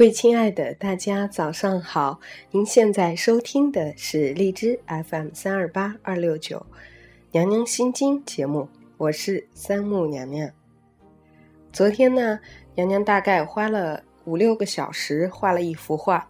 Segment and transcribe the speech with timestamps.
[0.00, 2.18] 各位亲爱的大家，早上好！
[2.52, 6.64] 您现在收听的是荔枝 FM 三二八二六九
[7.32, 10.50] 娘娘心经节目，我是三木娘娘。
[11.70, 12.40] 昨天呢，
[12.74, 16.26] 娘娘大概花了五六个小时画了一幅画，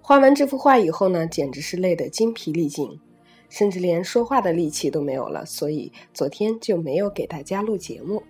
[0.00, 3.00] 画完这幅画以后呢，简直是累得精疲力尽，
[3.48, 8.22] 甚至连说话的力气都没有了，所以昨天就没有给大家录节目。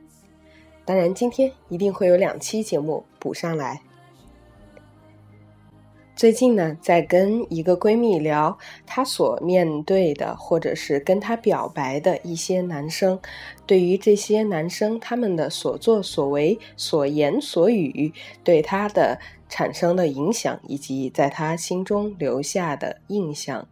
[0.86, 3.82] 当然，今天一定会有两期节目补上来。
[6.22, 8.56] 最近呢，在跟一个闺蜜聊
[8.86, 13.18] 她所面对的，或者是跟她表白的一些男生，
[13.66, 18.12] 对于这些男生他们的所作所为、所言所语，
[18.44, 23.66] 对她的产生的影响，以及在她心中留下的印象。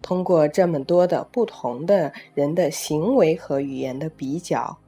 [0.00, 4.78] 通过这么多的不同的人的行为和语言的比较。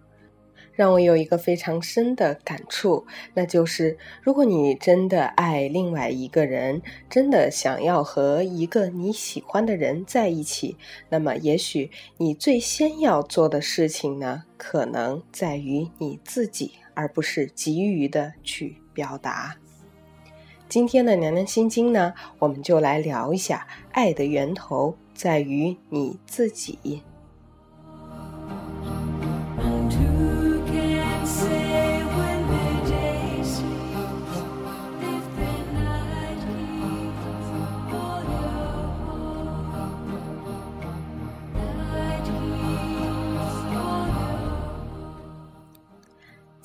[0.77, 10.77] 让我有一个非常深的感触，那就是如果你真的爱另外一个人，真的想要和一个你喜欢的人在一起，
[11.09, 19.57] 那么也许你最先要做的事情呢，可能在于你自己，而不是急于的去表达。
[20.69, 27.03] 今天的娘娘心经呢，我们就来聊一下，爱的源头在于你自己。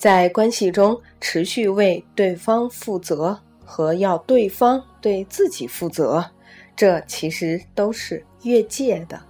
[0.02, 6.28] 在关系中持续为对方负责和要对方对自己负责，
[6.74, 9.22] 这其实都是越界的。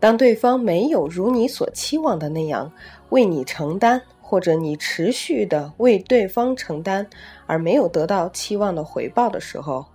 [0.00, 2.72] 当对方没有如你所期望的那样
[3.10, 7.08] 为你承担，或者你持续的为对方承担
[7.46, 9.86] 而没有得到期望的回报的时候，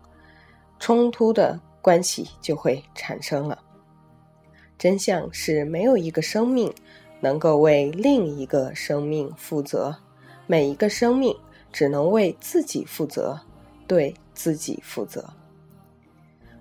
[0.79, 3.59] 冲突的关系就会产生了。
[4.77, 6.73] 真相是没有一个生命。
[7.23, 9.95] 能够为另一个生命负责，
[10.45, 11.33] 每一个生命
[11.71, 13.39] 只能为自己负责，
[13.87, 15.23] 对自己负责。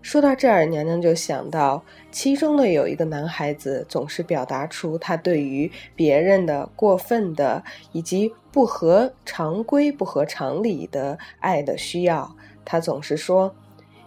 [0.03, 12.33] 说到这儿，娘娘就想到，其中的有一个男孩子，总是表达出他对于别人的过分的以及不合常规、不合常理的爱的需要。
[12.65, 13.53] 他总是说：“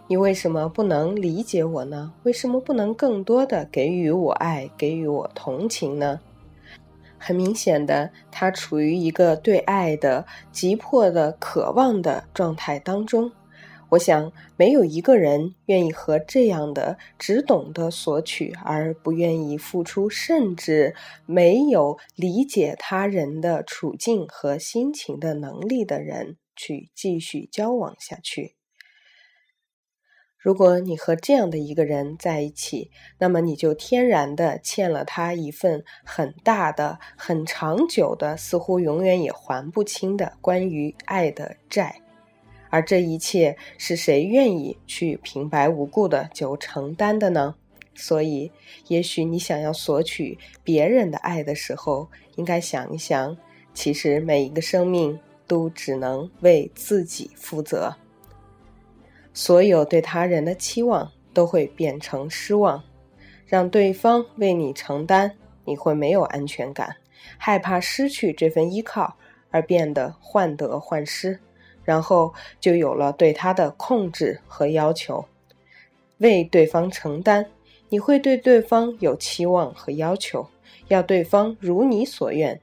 [0.08, 2.12] 你为什么不能理解我呢？
[2.22, 6.18] 为什么不能更多的给予我爱，给予我同情呢？”
[7.26, 13.32] 很明显的，他处于一个对爱的急迫的渴望的状态当中。
[13.88, 20.94] 我想，没有一个人愿意和这样的只懂得索取而不愿意付出，甚至
[21.24, 28.55] 没有理解他人的处境和心情的能力的人去继续交往下去。
[30.46, 42.00] 如果你和这样的一个人在一起，那么你就天然的欠了他一份很大的、很长久的、似乎永远也还不清的关于爱的债。
[42.70, 47.56] 而这一切是谁愿意去平白无故的就承担的呢？
[47.96, 48.52] 所以，
[48.86, 53.36] 也许你想要索取别人的爱的时候，应该想一想，
[53.74, 55.18] 其实每一个生命
[55.48, 57.92] 都只能为自己负责。
[59.36, 62.82] 所有对他人的期望都会变成失望，
[63.46, 65.30] 让对方为你承担，
[65.66, 66.96] 你会没有安全感，
[67.36, 69.14] 害怕失去这份依靠
[69.50, 71.38] 而变得患得患失，
[71.84, 75.22] 然后就有了对他的控制和要求。
[76.16, 77.44] 为对方承担，
[77.90, 80.48] 你会对对方有期望和要求，
[80.88, 82.58] 要对方如你所愿，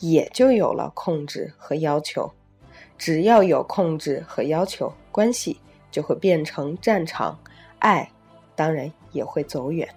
[0.00, 2.32] 也就有了控制和要求。
[2.98, 5.60] 只要有控制和要求，关系。
[5.96, 7.38] 就会变成战场，
[7.78, 8.06] 爱
[8.54, 9.88] 当然也会走远。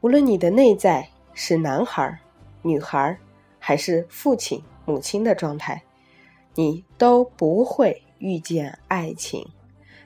[0.00, 2.18] 无论你的内在是男孩、
[2.60, 3.16] 女孩，
[3.60, 5.80] 还是父亲、母亲的状态，
[6.56, 9.48] 你都不会遇见爱情。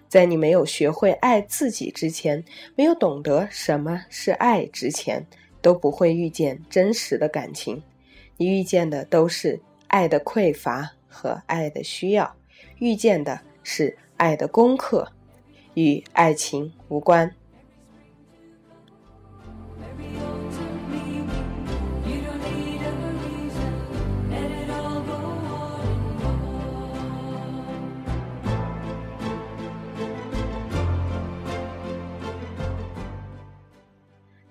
[0.07, 2.45] 在你没有学会爱自己之前，
[2.75, 5.27] 没有懂得什么是爱之前，
[5.63, 7.83] 都不会遇见真实的感情。
[8.37, 12.37] 你遇见的都是爱的匮乏和爱的需要，
[12.81, 13.97] 遇见的是。
[14.17, 15.13] 爱的功课
[15.75, 17.35] 与爱情无关。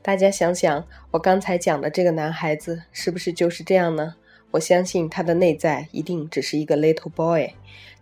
[0.02, 4.14] 大家想想，我刚才讲的这个男孩子，是不是就是这样呢？
[4.56, 7.50] 我相信他的内在一定只是一个 little boy，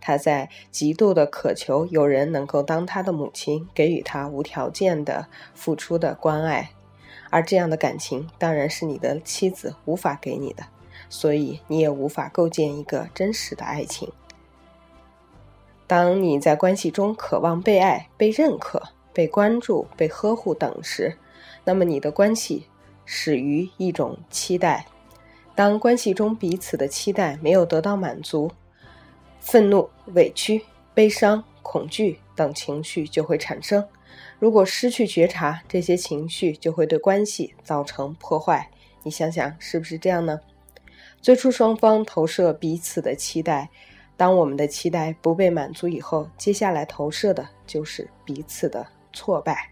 [0.00, 6.70] 他在极度的渴求有人能够当他的母亲，给予他无条件的付出的关爱，
[7.30, 10.64] 而这样的感情当然是你的妻子无法给你的，
[11.08, 14.12] 所以你也无法构建一个真实的爱情。
[15.88, 18.80] 当你在关系中渴望被爱、被认可、
[19.12, 21.16] 被关注、被呵护等时，
[21.64, 22.66] 那么你的关系
[23.04, 24.86] 始于一种期待。
[25.54, 28.50] 当关系中彼此的期待没有得到满足，
[29.40, 33.86] 愤怒、委屈、悲伤、恐惧等情绪就会产生。
[34.38, 38.68] 如果失去觉察，这些情绪就会对关系造成破坏。
[39.02, 40.40] 你想想，是不是这样呢？
[41.22, 43.70] 最初双方投射彼此的期待。
[44.16, 49.70] 当我们的期待不被满足以后，接下来投射的就是彼此的挫败。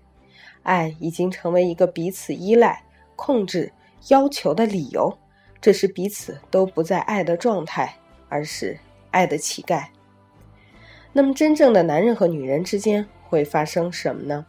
[0.62, 2.84] 爱已经成为一个彼此依赖、
[3.14, 3.72] 控制、
[4.08, 5.16] 要求的理由，
[5.62, 7.96] 这是彼此都不在爱的状态，
[8.28, 8.76] 而是
[9.12, 9.84] 爱的乞丐。
[11.12, 14.44] 那么，真正的男人和女人之间会发生什么呢？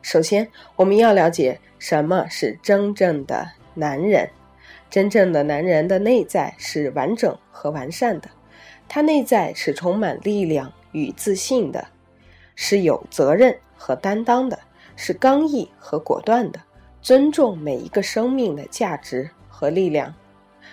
[0.00, 4.28] 首先，我们要了解什么是真正的男人。
[4.88, 8.30] 真正的男人的内在是完整和完善的，
[8.88, 11.86] 他内在是充满力量与自信的，
[12.54, 14.58] 是有责任和担当的，
[14.94, 16.60] 是刚毅和果断的，
[17.04, 20.14] 尊重每一个生命的价值和力量。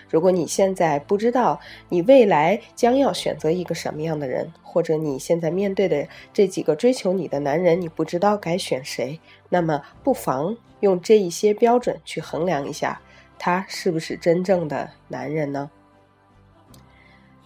[0.10, 9.20] 如果你现在不知道你未来将要选择一个什么样的人，或者你现在面对的这几个追求你的男人，你不知道该选谁，
[9.50, 13.02] 那么不妨用这一些标准去衡量一下。
[13.38, 15.70] 他是不是真正的男人呢？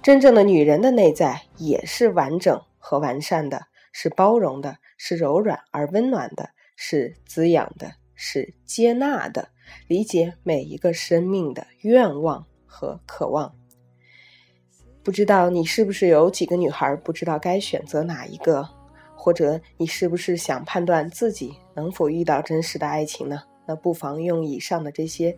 [0.03, 9.49] 真正的女人的内在也是完整和完善的，是包容的，是柔软而温暖的，是滋养的，是接纳的，
[9.87, 13.53] 理解每一个生命的愿望和渴望。
[15.03, 18.67] 不知道你是不是有几个女孩不知道该选择哪一个，
[19.15, 23.43] 或者你是不是想判断自己能否遇到真实的爱情呢？
[23.67, 25.35] 那不妨用以上的这些。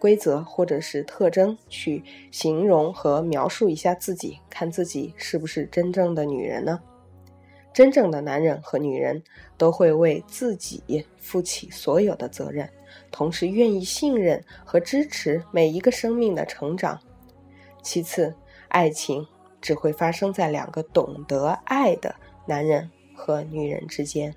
[0.00, 6.80] 规则或者是特征去形容和描述一下自己，看自己是不是真正的女人呢？
[7.78, 9.22] 真正的男人和女人
[9.56, 12.68] 都会为自己负起所有的责任，
[13.12, 16.98] 同时愿意信任和支持每一个生命的成长。
[17.80, 18.34] 其次，
[18.66, 19.24] 爱情
[19.60, 22.12] 只会发生在两个懂得爱的
[22.46, 24.34] 男人和女人之间。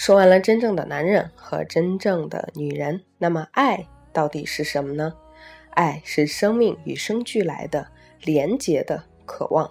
[0.00, 5.12] 说完了真正的男人和真正的女人，那么爱到底是什么呢？
[5.72, 7.86] 爱是生命与生俱来的
[8.22, 9.70] 连结的渴望，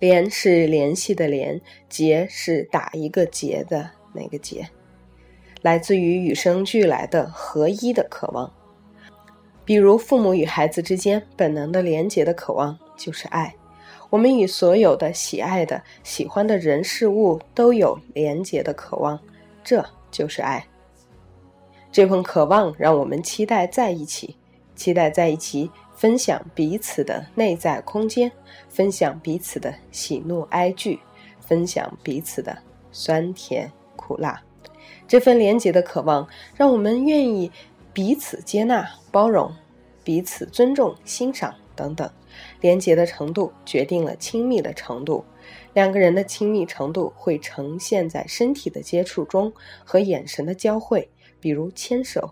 [0.00, 4.68] 连是联系的连，结是打一个结的那个结，
[5.62, 8.52] 来自于与生俱来的合一的渴望。
[9.64, 13.54] 比如父母与孩子之间本能的连结的渴望就是爱。
[14.14, 19.18] 我们与所有的喜爱的、喜欢的人事物都有连结的渴望，
[19.64, 20.64] 这就是爱。
[21.90, 24.36] 这份渴望让我们期待在一起，
[24.76, 28.30] 期待在一起分享彼此的内在空间，
[28.68, 31.00] 分享彼此的喜怒哀惧，
[31.40, 32.56] 分享彼此的
[32.92, 34.40] 酸甜苦辣。
[35.08, 37.50] 这份连结的渴望让我们愿意
[37.92, 39.52] 彼此接纳、包容，
[40.04, 42.08] 彼此尊重、欣赏等等。
[42.64, 45.22] 连接的程度决定了亲密的程度，
[45.74, 49.52] 两个人的亲密程度会呈现在身体的接触中
[49.84, 51.06] 和眼神的交汇，
[51.38, 52.30] 比如牵手、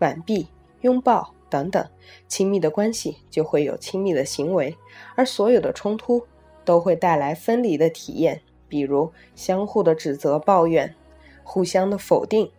[0.00, 0.46] 挽臂、
[0.82, 1.82] 拥抱等等。
[2.28, 4.76] 亲密的关系就会有亲密的行为，
[5.16, 6.22] 而所有的冲突
[6.62, 10.94] 都会带来分离的体验，比如相互的指责、抱怨、
[11.42, 12.50] 互相的否定、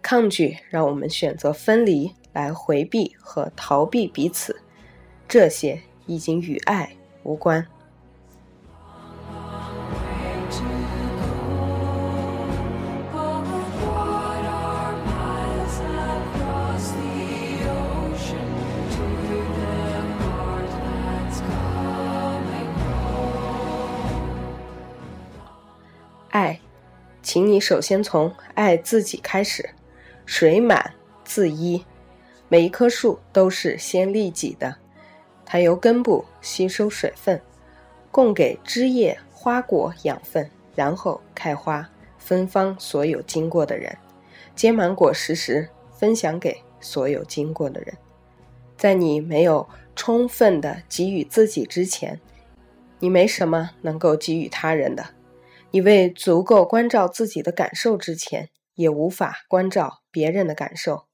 [0.00, 4.56] 抗拒，让我们选择分离来回避和逃避彼此。
[5.28, 5.78] 这些。
[6.06, 7.66] 已经与爱无关。
[26.30, 26.58] 爱，
[27.22, 29.70] 请你首先从爱自己开始。
[30.24, 30.94] 水满
[31.24, 31.84] 自溢，
[32.48, 34.81] 每一棵树都是先利己的。
[35.52, 37.38] 它由根部吸收水分，
[38.10, 43.94] 供给枝叶、花果养分，然后开花，芬芳所有经过的人，
[44.56, 47.94] 结满果实时分享给所有经过的人。
[48.78, 52.18] 在你没有充分的给予自己之前，
[53.00, 55.04] 你没什么能够给予他人的；
[55.70, 61.08] 你未足够关照自己的感受之前，也无法关照别人的感受；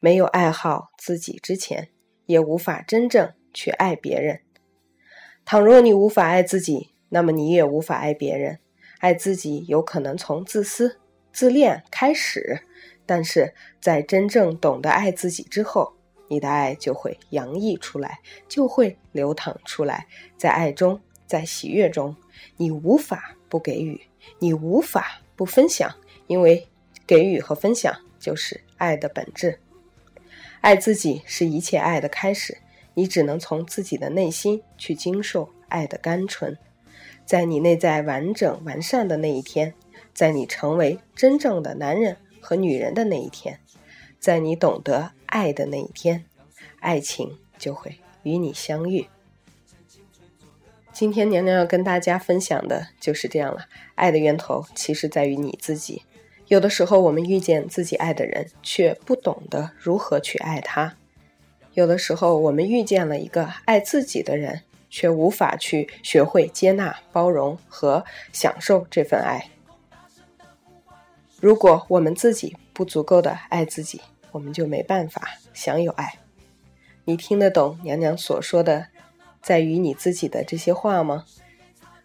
[0.00, 1.90] 没有爱好自己之前，
[2.24, 4.40] 也无法真正去爱别人。
[5.46, 8.58] 倘若你无法爱自己，那么你也无法爱别人。
[8.98, 11.00] 爱自己有可能从自私、
[11.32, 12.60] 自恋开始，
[13.06, 15.94] 但是在真正懂得爱自己之后，
[16.28, 20.06] 你的爱就会洋溢出来，就会流淌出来。
[20.36, 22.14] 在爱中，在喜悦中，
[22.56, 24.00] 你无法不给予，
[24.38, 25.94] 你无法不分享，
[26.26, 26.68] 因为
[27.06, 29.60] 给予和分享就是爱的本质。
[30.62, 32.58] 爱自己是一切爱的开始，
[32.96, 36.58] 你只能从自己的内心去经受爱的甘醇。
[37.24, 39.74] 在你内在完整完善的那一天，
[40.14, 43.60] 在你成为真正的男人和女人的那一天，
[44.18, 46.24] 在你懂得爱的那一天，
[46.80, 49.06] 爱情就会与你相遇。
[50.92, 53.66] 今天娘娘要跟大家分享的就是这样了。
[53.96, 56.02] 爱的源头其实在于你自己。
[56.46, 60.92] 有的时候我们遇见自己爱的人，却不懂得如何去爱他；
[61.76, 64.62] 有的时候我们遇见了一个爱自己的人。
[64.88, 68.02] 却无法去学会接纳、包容和
[68.32, 69.50] 享受这份爱。
[71.38, 76.14] 如果我们自己不足够的爱自己，我们就没办法享有爱。
[77.04, 78.86] 你听得懂娘娘所说的
[79.42, 81.26] 在于你自己的这些话吗？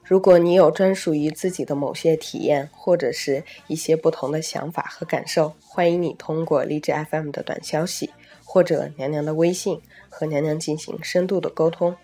[0.04, 8.10] 如果你有专属于自己的某些体验，或者是一些不同的想法和感受，欢迎你通过荔枝 FM 的短消息
[8.52, 9.80] 或者娘娘的微信
[10.10, 11.96] 和娘娘进行深度的沟通。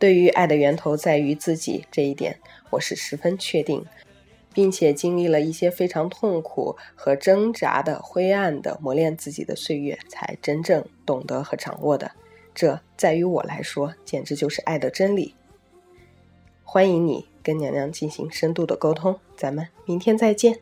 [0.00, 3.86] 对于爱的源头在于自己这一点，我是十分确定，
[4.52, 12.10] 并且经历了一些非常痛苦和挣扎的灰暗的磨练自己的岁月，才真正懂得和掌握的。
[12.52, 15.36] 这在于我来说，简直就是爱的真理。
[16.64, 20.58] 欢迎你跟娘娘进行深度的沟通，咱们明天再见。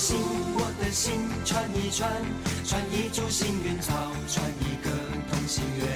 [0.00, 0.16] 心，
[0.56, 2.10] 我的心，串一串，
[2.64, 3.92] 串一株幸运草，
[4.26, 4.90] 串一个
[5.30, 5.86] 同心圆，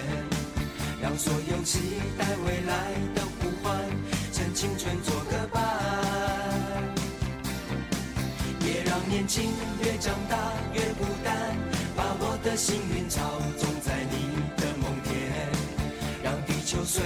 [1.01, 1.79] 让所有期
[2.19, 3.81] 待未来的呼唤，
[4.31, 5.65] 趁青春做个伴。
[8.61, 9.51] 别让年轻
[9.83, 10.37] 越长大
[10.75, 11.57] 越孤单，
[11.97, 15.49] 把我的幸运草种在你的梦田，
[16.23, 17.03] 让地球随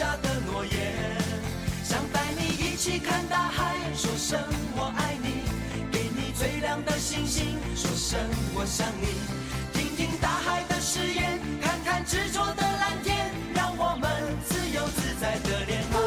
[0.00, 0.94] 下的诺言。
[1.84, 3.76] 想带你一起看大海。
[3.94, 4.40] 说声
[4.74, 5.44] 我爱你，
[5.92, 7.58] 给你最亮的星星。
[7.76, 8.18] 说声
[8.54, 9.08] 我想你，
[9.74, 14.10] 听听大海的誓言，看看执着的蓝天，让我们
[14.48, 15.98] 自由自在的恋爱。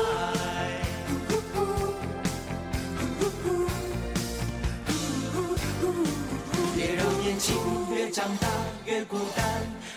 [6.75, 7.55] 别让年轻
[7.95, 8.47] 越长大
[8.87, 9.45] 越孤单，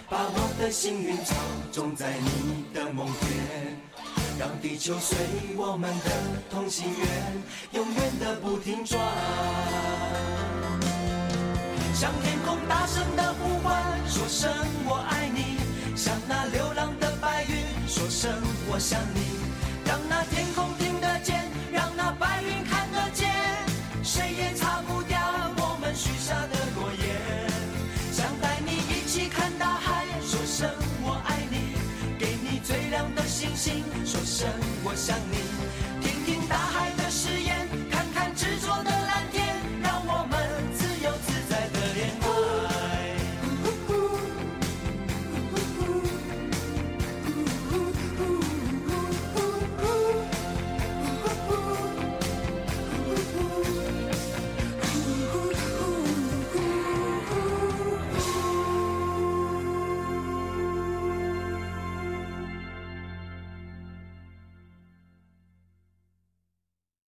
[0.08, 1.34] 把我的幸运草
[1.72, 3.76] 种在你的梦田，
[4.38, 5.16] 让地球随
[5.56, 6.10] 我们的
[6.48, 9.00] 同心圆，永远的不停转。
[11.92, 14.48] 向天空大声的呼唤，说声
[14.84, 15.58] 我爱你，
[15.96, 18.30] 向那流浪的白云，说声
[18.70, 19.20] 我想你，
[19.84, 20.68] 让那天空
[32.96, 34.48] 亮的星星说声
[34.82, 36.15] 我想你。